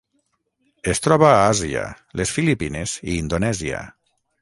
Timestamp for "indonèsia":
3.21-3.89